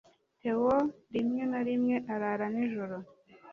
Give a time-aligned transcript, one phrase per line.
[0.39, 0.75] Theo
[1.13, 2.97] rimwe na rimwe arara nijoro